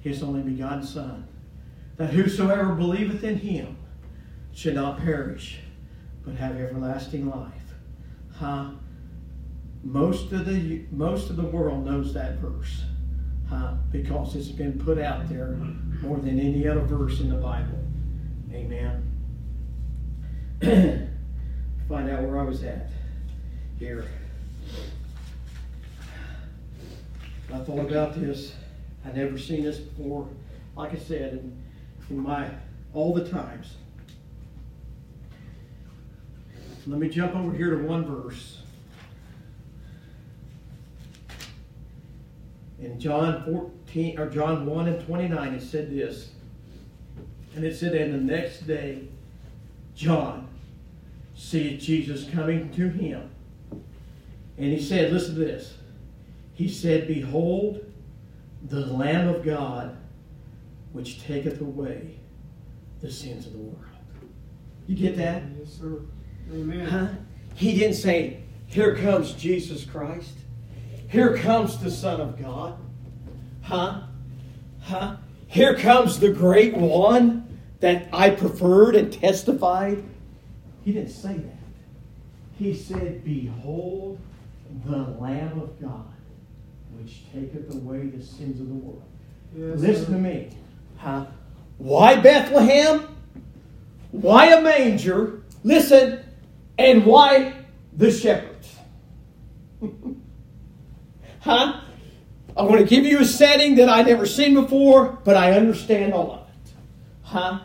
[0.00, 1.26] his only begotten Son,
[1.96, 3.76] that whosoever believeth in him
[4.52, 5.58] should not perish,
[6.24, 7.52] but have everlasting life.
[8.34, 8.70] Huh?
[9.82, 12.84] Most of the most of the world knows that verse.
[13.48, 13.74] Huh?
[13.90, 15.56] Because it's been put out there
[16.02, 17.78] more than any other verse in the Bible.
[18.52, 19.06] Amen.
[21.88, 22.90] find out where I was at
[23.78, 24.04] here.
[27.52, 28.54] I thought about this.
[29.04, 30.28] I'd never seen this before.
[30.76, 31.62] Like I said, in,
[32.08, 32.48] in my
[32.92, 33.74] all the times
[36.86, 38.62] Let me jump over here to one verse.
[42.80, 46.30] In John 14 or John 1 and 29, it said this.
[47.54, 49.08] And it said, And the next day,
[49.94, 50.48] John
[51.34, 53.30] seeth Jesus coming to him.
[53.70, 55.74] And he said, Listen to this.
[56.60, 57.82] He said, Behold,
[58.68, 59.96] the Lamb of God,
[60.92, 62.18] which taketh away
[63.00, 63.82] the sins of the world.
[64.86, 65.42] You get that?
[65.58, 66.02] Yes, sir.
[66.52, 66.86] Amen.
[66.86, 67.08] Huh?
[67.54, 70.34] He didn't say, Here comes Jesus Christ.
[71.08, 72.76] Here comes the Son of God.
[73.62, 74.02] Huh?
[74.82, 75.16] Huh?
[75.46, 80.04] Here comes the great one that I preferred and testified.
[80.84, 81.58] He didn't say that.
[82.58, 84.20] He said, Behold
[84.84, 86.04] the Lamb of God,
[87.00, 89.02] which taketh away the sins of the world.
[89.56, 90.12] Yes, Listen sir.
[90.12, 90.50] to me.
[90.98, 91.26] Huh?
[91.78, 93.16] Why Bethlehem?
[94.10, 95.42] Why a manger?
[95.64, 96.24] Listen.
[96.78, 97.54] And why
[97.96, 98.74] the shepherds?
[101.40, 101.80] huh?
[102.56, 106.12] I want to give you a setting that I've never seen before, but I understand
[106.12, 106.72] all of it.
[107.22, 107.60] Huh?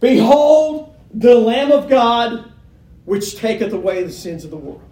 [0.00, 2.52] Behold the Lamb of God,
[3.04, 4.82] which taketh away the sins of the world.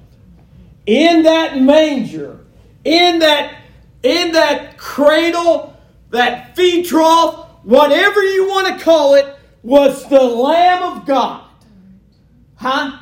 [0.87, 2.46] In that manger,
[2.87, 3.63] in that,
[4.05, 5.77] in that cradle,
[6.11, 11.51] that feed trough, whatever you want to call it, was the Lamb of God.
[12.55, 12.99] Huh?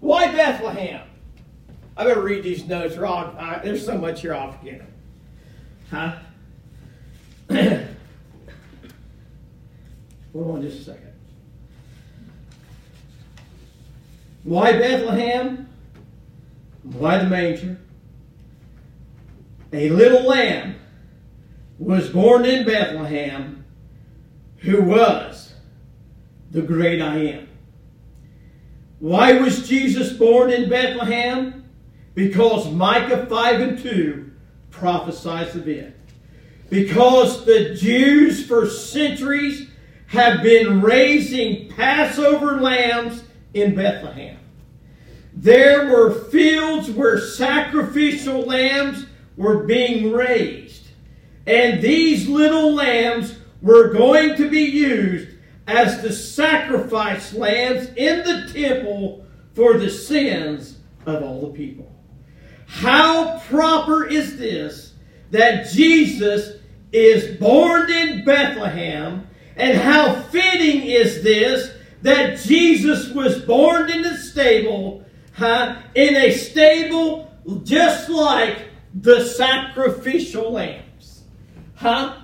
[0.00, 1.02] Why Bethlehem?
[1.98, 2.96] I better read these notes.
[2.96, 4.88] I, there's so much here I'll forget.
[5.90, 6.16] Huh?
[10.32, 11.12] Hold on just a second.
[14.44, 15.67] Why Bethlehem?
[16.92, 17.78] Why the manger?
[19.72, 20.76] A little lamb
[21.78, 23.64] was born in Bethlehem
[24.58, 25.54] who was
[26.50, 27.48] the great I am.
[28.98, 31.64] Why was Jesus born in Bethlehem?
[32.14, 34.32] Because Micah 5 and 2
[34.70, 35.94] prophesies of it.
[36.70, 39.70] Because the Jews for centuries
[40.08, 43.22] have been raising Passover lambs
[43.54, 44.38] in Bethlehem.
[45.34, 50.88] There were fields where sacrificial lambs were being raised.
[51.46, 55.36] And these little lambs were going to be used
[55.66, 61.90] as the sacrifice lambs in the temple for the sins of all the people.
[62.66, 64.92] How proper is this
[65.30, 66.56] that Jesus
[66.92, 69.26] is born in Bethlehem?
[69.56, 75.04] And how fitting is this that Jesus was born in a stable,
[75.38, 81.22] huh, in a stable just like the sacrificial lambs?
[81.76, 82.16] Huh?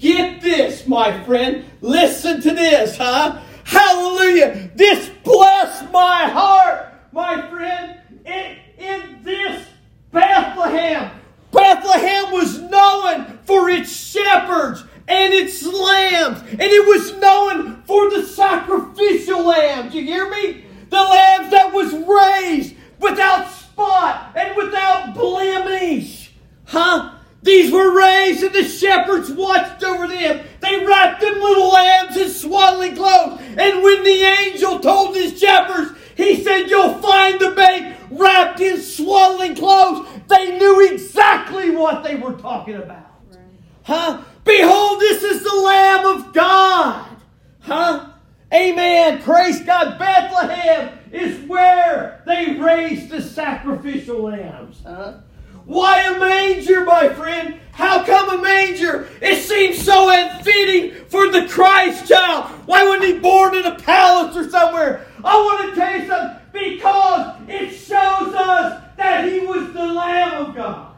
[0.00, 1.64] Get this, my friend.
[1.80, 3.40] Listen to this, huh?
[3.64, 4.70] Hallelujah.
[4.74, 8.00] This blessed my heart, my friend.
[8.24, 9.66] In, in this
[10.12, 11.10] Bethlehem.
[11.50, 18.22] Bethlehem was known for its shepherds and its lambs, and it was known for the
[18.26, 19.92] sacrificial lambs.
[19.92, 20.64] Do you hear me?
[20.90, 26.32] The lambs that was raised without spot and without blemish.
[26.64, 27.14] Huh?
[27.42, 30.44] These were raised and the shepherds watched over them.
[30.60, 33.40] They wrapped them little lambs in swaddling clothes.
[33.40, 38.80] And when the angel told his shepherds, he said, You'll find the babe wrapped in
[38.80, 40.08] swaddling clothes.
[40.26, 43.06] They knew exactly what they were talking about.
[43.84, 44.22] Huh?
[44.44, 47.08] Behold, this is the Lamb of God.
[47.60, 48.10] Huh?
[48.52, 49.22] Amen.
[49.22, 49.97] Praise God.
[50.68, 54.80] Bethlehem is where they raised the sacrificial lambs.
[54.84, 55.14] Huh?
[55.64, 57.60] Why a manger, my friend?
[57.72, 59.08] How come a manger?
[59.20, 62.50] It seems so unfitting for the Christ child.
[62.66, 65.06] Why wasn't he born in a palace or somewhere?
[65.22, 66.36] I want to tell you something.
[66.52, 70.96] Because it shows us that he was the Lamb of God.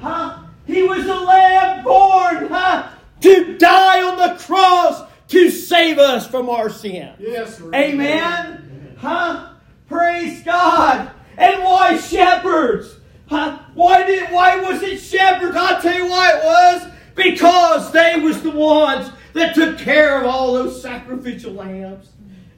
[0.00, 0.38] Huh?
[0.66, 2.88] He was the lamb born, huh?
[3.22, 7.12] To die on the cross to save us from our sin.
[7.18, 7.74] Yes, sir.
[7.74, 8.69] Amen.
[9.00, 9.50] Huh?
[9.88, 11.10] Praise God.
[11.36, 12.96] And why shepherds?
[13.26, 13.58] Huh?
[13.74, 15.56] Why did why was it shepherds?
[15.56, 16.92] I'll tell you why it was.
[17.14, 22.10] Because they was the ones that took care of all those sacrificial lambs.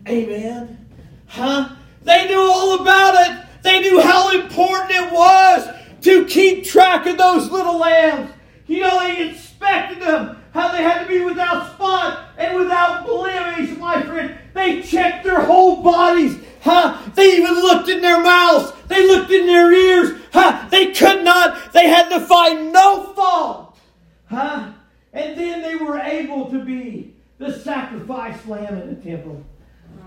[0.09, 0.86] Amen.
[1.26, 1.70] Huh?
[2.03, 3.47] They knew all about it.
[3.62, 5.68] They knew how important it was
[6.03, 8.32] to keep track of those little lambs.
[8.66, 13.76] You know, they inspected them, how they had to be without spot and without blemish,
[13.78, 14.36] my friend.
[14.55, 16.38] They checked their whole bodies.
[16.61, 16.98] Huh?
[17.14, 18.72] They even looked in their mouths.
[18.86, 20.20] They looked in their ears.
[20.32, 20.68] Huh?
[20.70, 21.72] They could not.
[21.72, 23.78] They had to find no fault.
[24.26, 24.72] Huh?
[25.12, 29.44] And then they were able to be the sacrifice lamb in the temple.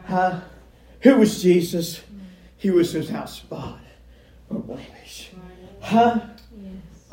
[0.06, 0.42] Huh?
[1.02, 2.02] Who was Jesus?
[2.58, 3.80] He was without spot
[4.50, 5.32] or blemish.
[5.82, 6.20] Huh?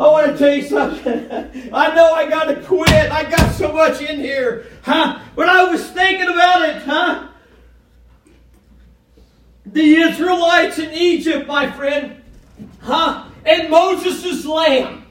[0.02, 1.70] I want to tell you something.
[1.72, 2.90] I know I got to quit.
[2.90, 4.66] I got so much in here.
[4.82, 5.20] Huh?
[5.36, 7.28] But I was thinking about it, huh?
[9.64, 12.20] The Israelites in Egypt, my friend.
[12.80, 13.28] Huh?
[13.46, 15.06] And Moses' lamb.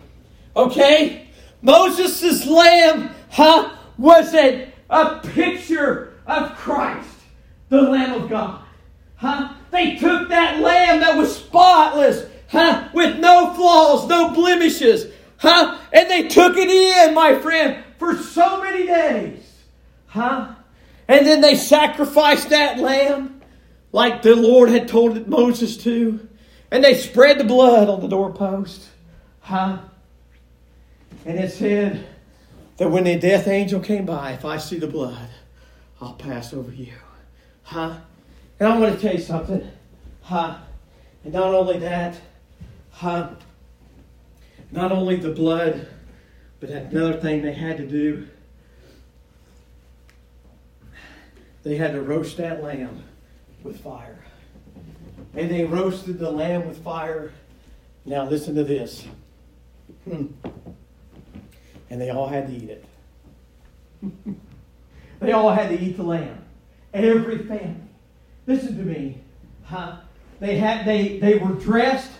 [0.57, 1.29] Okay?
[1.61, 7.07] Moses' lamb, huh, was a, a picture of Christ,
[7.69, 8.61] the Lamb of God.
[9.15, 9.53] Huh?
[9.69, 15.77] They took that lamb that was spotless, huh, with no flaws, no blemishes, huh?
[15.91, 19.43] And they took it in, my friend, for so many days.
[20.07, 20.55] Huh?
[21.07, 23.41] And then they sacrificed that lamb
[23.91, 26.27] like the Lord had told Moses to.
[26.69, 28.87] And they spread the blood on the doorpost.
[29.41, 29.79] Huh?
[31.25, 32.07] And it said
[32.77, 35.29] that when the death angel came by, if I see the blood,
[35.99, 36.93] I'll pass over you.
[37.63, 37.97] Huh?
[38.59, 39.69] And I want to tell you something.
[40.21, 40.57] Huh?
[41.23, 42.15] And not only that,
[42.91, 43.31] huh?
[44.71, 45.87] Not only the blood,
[46.59, 48.27] but another thing they had to do.
[51.63, 53.03] They had to roast that lamb
[53.63, 54.23] with fire.
[55.33, 57.31] And they roasted the lamb with fire.
[58.05, 59.05] Now listen to this.
[60.05, 60.27] Hmm.
[61.89, 62.85] And they all had to eat it.
[65.19, 66.43] they all had to eat the lamb.
[66.93, 67.75] Every family.
[68.47, 69.21] Listen to me.
[69.63, 69.97] Huh?
[70.39, 72.11] They had they they were dressed,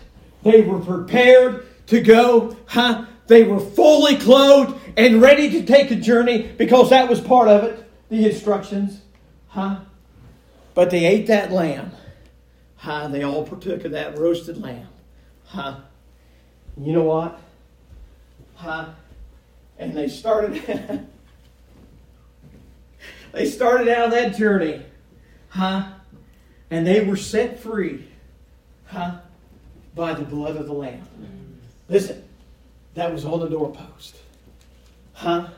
[0.42, 3.06] they were prepared to go, huh?
[3.26, 7.64] They were fully clothed and ready to take a journey because that was part of
[7.64, 9.00] it, the instructions.
[9.48, 9.80] Huh?
[10.74, 11.92] But they ate that lamb.
[12.76, 13.08] Huh?
[13.08, 14.88] They all partook of that roasted lamb.
[15.46, 15.76] Huh?
[16.76, 17.40] You know what?
[18.56, 18.88] Huh?
[19.78, 20.62] And they started
[23.32, 24.82] they started out that journey.
[25.48, 25.92] Huh?
[26.70, 28.08] And they were set free.
[28.86, 29.18] Huh?
[29.94, 31.02] By the blood of the lamb.
[31.20, 31.56] Mm.
[31.88, 32.24] Listen,
[32.94, 34.16] that was on the doorpost.
[35.12, 35.48] Huh?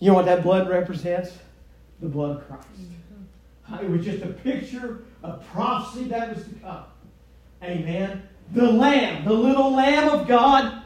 [0.00, 1.32] You know what that blood represents?
[2.00, 2.68] The blood of Christ.
[2.80, 3.74] Mm-hmm.
[3.74, 3.78] Huh?
[3.82, 6.84] It was just a picture, a prophecy that was to come.
[7.62, 8.22] Amen.
[8.52, 10.82] The lamb, the little lamb of God,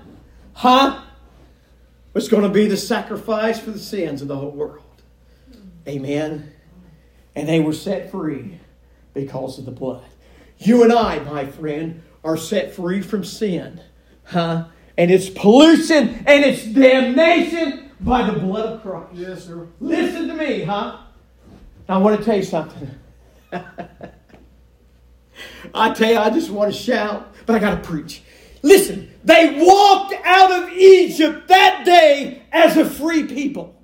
[0.55, 1.03] huh?
[2.13, 4.83] Was going to be the sacrifice for the sins of the whole world.
[5.53, 5.89] Mm.
[5.89, 6.53] Amen.
[7.37, 8.59] And they were set free
[9.15, 10.05] because of the blood.
[10.59, 13.81] You and I, my friend, are set free from sin,
[14.25, 14.67] huh?
[14.97, 19.09] And its pollution and its damnation by the blood of Christ.
[19.15, 19.67] Yes, sir.
[19.81, 20.99] Listen to me, huh?
[21.89, 22.91] I want to tell you something.
[25.75, 28.23] I tell you, I just want to shout, but I got to preach.
[28.63, 33.75] Listen, they walked out of Egypt that day as a free people.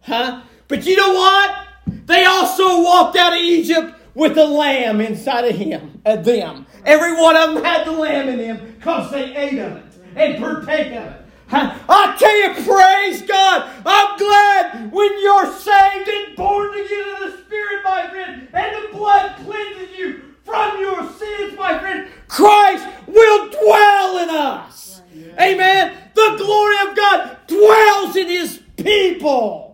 [0.00, 0.42] Huh?
[0.68, 1.66] But you know what?
[2.06, 6.66] They also walked out of Egypt with a lamb inside of him, of them.
[6.86, 9.84] Every one of them had the lamb in them because they ate of it
[10.16, 11.22] and partake of it.
[11.50, 13.70] I tell you, praise God.
[13.84, 18.96] I'm glad when you're saved and born again of the Spirit, my friend, and the
[18.96, 22.08] blood cleanses you from your sins, my friend.
[22.26, 25.02] Christ will dwell in us.
[25.38, 25.92] Amen.
[26.14, 29.65] The glory of God dwells in His people.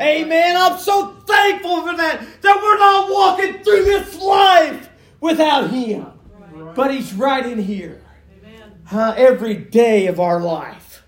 [0.00, 0.56] Amen.
[0.56, 4.90] I'm so thankful for that, that we're not walking through this life
[5.20, 6.06] without Him.
[6.74, 8.00] But He's right in here.
[8.86, 9.14] Huh?
[9.16, 11.04] Every day of our life.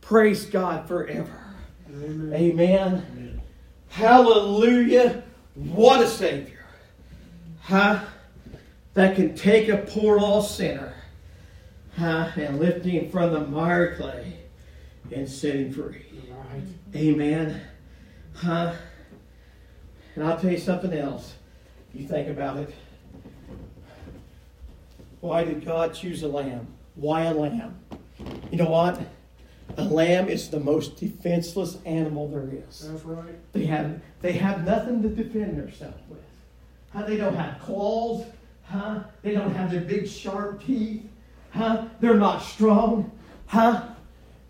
[0.00, 1.54] Praise God forever.
[1.90, 2.32] Amen.
[2.32, 3.42] Amen.
[3.88, 5.24] Hallelujah.
[5.54, 6.64] What a Savior.
[7.62, 8.04] Huh?
[8.94, 10.94] That can take a poor lost sinner
[11.98, 12.30] huh?
[12.36, 14.36] and lift him from the mire clay
[15.12, 16.04] and set him free.
[16.30, 16.62] Right.
[16.94, 17.60] Amen.
[18.36, 18.74] Huh?
[20.14, 21.34] And I'll tell you something else.
[21.94, 22.74] You think about it.
[25.20, 26.66] Why did God choose a lamb?
[26.94, 27.78] Why a lamb?
[28.50, 29.00] You know what?
[29.78, 32.80] A lamb is the most defenseless animal there is.
[32.80, 33.52] That's right.
[33.52, 36.20] They have they have nothing to defend themselves with.
[36.92, 37.04] Huh?
[37.04, 38.24] They don't have claws.
[38.64, 39.00] Huh?
[39.22, 41.02] They don't have their big sharp teeth.
[41.50, 41.86] Huh?
[42.00, 43.10] They're not strong.
[43.46, 43.82] Huh?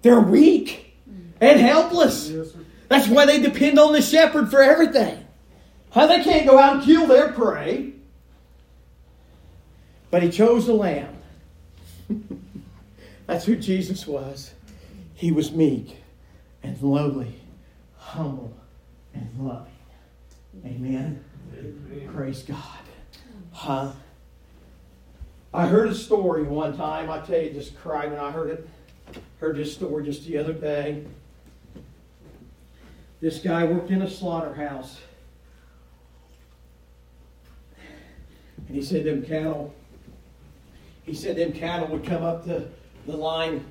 [0.03, 0.97] They're weak
[1.41, 2.29] and helpless.
[2.29, 2.59] Yes, sir.
[2.89, 5.25] That's why they depend on the shepherd for everything.
[5.91, 6.07] Huh?
[6.07, 7.93] They can't go out and kill their prey.
[10.11, 11.17] But he chose the lamb.
[13.27, 14.53] That's who Jesus was.
[15.15, 15.97] He was meek
[16.63, 17.41] and lowly,
[17.97, 18.57] humble
[19.15, 19.73] and loving.
[20.65, 21.25] Amen.
[21.59, 22.11] Amen.
[22.15, 22.59] Praise God.
[23.53, 23.93] Huh?
[25.53, 27.11] I heard a story one time.
[27.11, 28.69] I tell you, just cried when I heard it.
[29.41, 31.05] Heard this story just the other day.
[33.21, 35.01] This guy worked in a slaughterhouse.
[38.67, 39.75] And he said them cattle,
[41.05, 42.69] he said them cattle would come up the,
[43.07, 43.65] the line.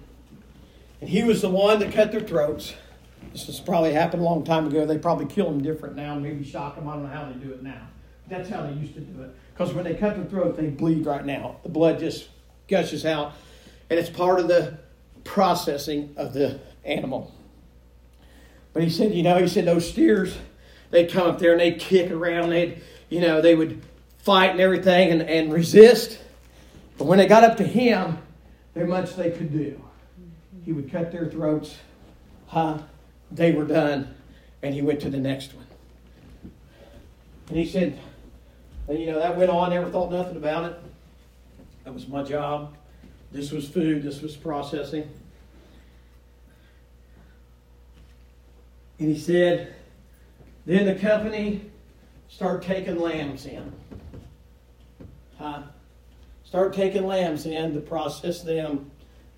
[1.01, 2.73] And he was the one that cut their throats.
[3.33, 4.85] This has probably happened a long time ago.
[4.85, 6.87] They probably kill them different now, maybe shock them.
[6.87, 7.87] I don't know how they do it now.
[8.29, 9.35] That's how they used to do it.
[9.53, 11.57] Because when they cut their throat, they bleed right now.
[11.63, 12.29] The blood just
[12.67, 13.33] gushes out.
[13.89, 14.79] And it's part of the
[15.25, 17.34] processing of the animal.
[18.75, 20.37] But he said, you know, he said those steers,
[20.91, 22.49] they'd come up there and they'd kick around.
[22.49, 23.81] They'd, you know, they would
[24.17, 26.19] fight and everything and, and resist.
[26.97, 28.17] But when they got up to him,
[28.73, 29.81] there much they could do.
[30.65, 31.77] He would cut their throats.
[32.47, 32.79] Huh?
[33.31, 34.13] They were done.
[34.61, 35.67] And he went to the next one.
[37.47, 37.97] And he said,
[38.89, 40.77] and you know, that went on, never thought nothing about it.
[41.85, 42.75] That was my job.
[43.31, 45.09] This was food, this was processing.
[48.99, 49.73] And he said,
[50.65, 51.61] then the company
[52.27, 53.73] started taking lambs in.
[55.37, 55.63] Huh?
[56.43, 58.89] Start taking lambs in to process them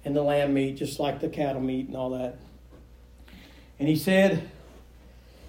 [0.06, 2.38] and the lamb meat, just like the cattle meat and all that.
[3.80, 4.50] And he said,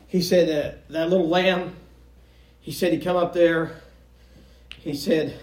[0.07, 1.77] he said that that little lamb,
[2.61, 3.81] he said he come up there,
[4.81, 5.39] he said,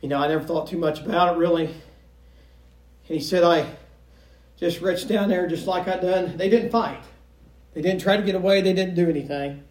[0.00, 1.66] you know, I never thought too much about it really.
[1.66, 1.74] And
[3.06, 3.66] he said, I
[4.58, 6.36] just reached down there just like I done.
[6.36, 7.02] They didn't fight.
[7.74, 8.60] They didn't try to get away.
[8.60, 9.64] They didn't do anything.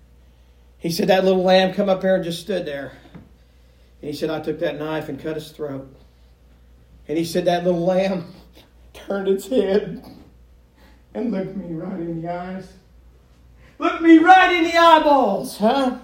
[0.77, 2.93] He said that little lamb come up here and just stood there.
[4.01, 5.93] And he said, I took that knife and cut his throat.
[7.07, 8.33] And he said that little lamb
[8.93, 10.05] turned its head
[11.13, 12.73] and looked me right in the eyes.
[13.79, 15.97] Looked me right in the eyeballs, huh?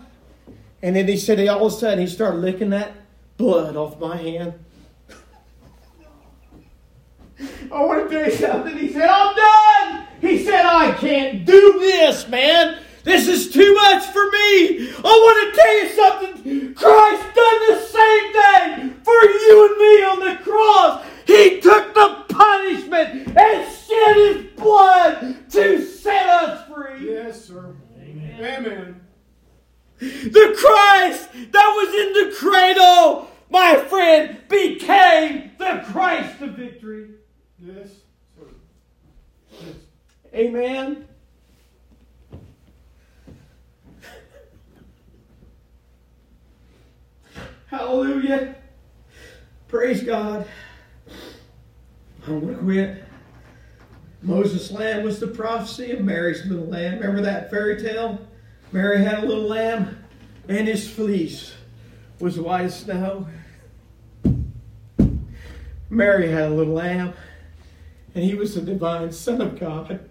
[0.81, 2.93] And then he said, he, all of a sudden, he started licking that
[3.37, 4.53] blood off my hand.
[7.71, 8.77] I want to tell you something.
[8.77, 10.02] He said, I'm done.
[10.23, 12.79] He said, I can't do this, man.
[13.03, 14.89] This is too much for me.
[14.89, 16.73] I want to tell you something.
[16.73, 21.05] Christ done the same thing for you and me on the cross.
[21.27, 27.11] He took the punishment and shed his blood to set us free.
[27.11, 27.75] Yes, sir.
[27.99, 28.39] Amen.
[28.39, 29.01] Amen.
[29.99, 37.09] The Christ that was in the cradle, my friend, became the Christ of victory.
[37.59, 37.75] Yes.
[37.75, 38.02] Yes.
[40.43, 41.07] Amen.
[47.67, 48.55] Hallelujah.
[49.69, 50.45] Praise God.
[52.27, 53.03] I'm going to quit.
[54.21, 56.99] Moses' lamb was the prophecy of Mary's little lamb.
[56.99, 58.19] Remember that fairy tale?
[58.73, 60.03] Mary had a little lamb,
[60.49, 61.53] and his fleece
[62.19, 63.27] was white as snow.
[65.89, 67.13] Mary had a little lamb,
[68.13, 70.09] and he was the divine Son of God.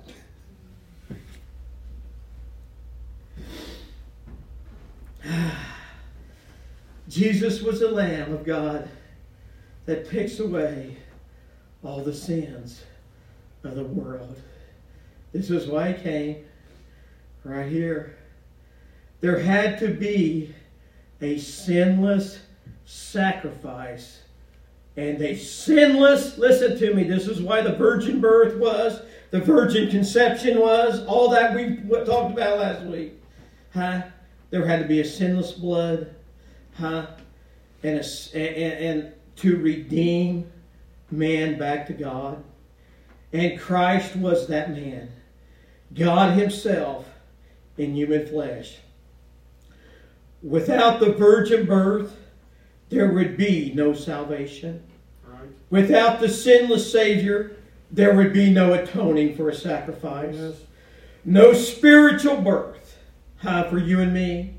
[7.12, 8.88] Jesus was the Lamb of God
[9.84, 10.96] that takes away
[11.84, 12.84] all the sins
[13.64, 14.40] of the world.
[15.34, 16.44] This is why he came
[17.44, 18.16] right here.
[19.20, 20.54] There had to be
[21.20, 22.38] a sinless
[22.86, 24.22] sacrifice
[24.96, 29.90] and a sinless, listen to me, this is why the virgin birth was, the virgin
[29.90, 33.20] conception was, all that we talked about last week.
[33.74, 34.00] Huh?
[34.48, 36.14] There had to be a sinless blood,
[36.74, 37.06] huh?
[37.82, 37.98] And,
[38.34, 40.50] and, and to redeem
[41.10, 42.42] man back to God.
[43.32, 45.10] And Christ was that man.
[45.94, 47.06] God Himself
[47.76, 48.76] in human flesh.
[50.42, 52.16] Without the virgin birth,
[52.88, 54.82] there would be no salvation.
[55.26, 55.48] Right.
[55.70, 57.56] Without the sinless Savior,
[57.90, 60.34] there would be no atoning for a sacrifice.
[60.34, 60.54] Yes.
[61.24, 62.98] No spiritual birth
[63.38, 64.54] huh, for you and me.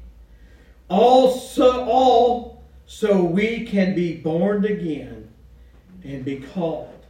[0.89, 5.29] All so, all so we can be born again
[6.03, 7.05] and be called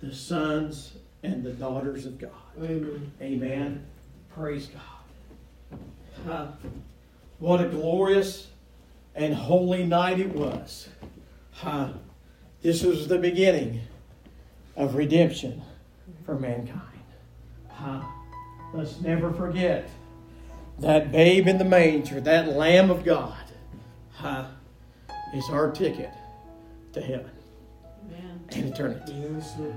[0.00, 0.92] the sons
[1.22, 2.30] and the daughters of God.
[2.62, 3.12] Amen.
[3.20, 3.86] Amen.
[4.34, 4.68] Praise
[6.26, 6.52] God.
[7.38, 8.48] What a glorious
[9.14, 10.88] and holy night it was.
[11.52, 11.90] Huh.
[12.62, 13.80] This was the beginning
[14.76, 15.62] of redemption
[16.24, 16.82] for mankind.
[17.68, 18.02] Huh.
[18.74, 19.88] Let's never forget
[20.80, 23.36] that babe in the manger, that Lamb of God,
[24.12, 24.46] huh,
[25.34, 26.10] is our ticket
[26.92, 27.30] to heaven
[28.06, 28.40] Amen.
[28.50, 29.12] and eternity.
[29.12, 29.74] Yes, sir.